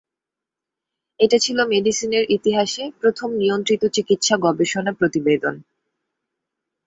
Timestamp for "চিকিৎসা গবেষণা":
3.87-4.91